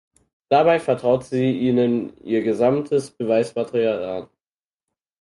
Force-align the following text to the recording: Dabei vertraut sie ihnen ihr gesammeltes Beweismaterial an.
Dabei 0.49 0.79
vertraut 0.79 1.25
sie 1.25 1.51
ihnen 1.51 2.17
ihr 2.23 2.41
gesammeltes 2.41 3.11
Beweismaterial 3.11 4.03
an. 4.23 4.29